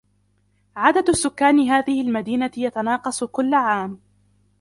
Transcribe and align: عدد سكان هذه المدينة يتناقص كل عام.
عدد 0.75 1.11
سكان 1.11 1.59
هذه 1.69 2.01
المدينة 2.01 2.51
يتناقص 2.57 3.23
كل 3.23 3.53
عام. 3.53 3.99